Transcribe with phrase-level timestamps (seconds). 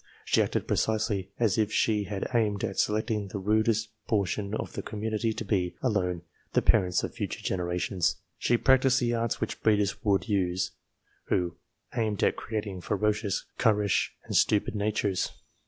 [0.25, 4.81] She acted precisely as if she had aimed at selecting the rudest portion of the
[4.81, 8.15] community to be, alone, the parents of future generations.
[8.39, 10.71] She practised the arts which breeders would use,
[11.25, 11.55] who
[11.95, 15.29] aimed at creating ferocious, currish, and stupid natures.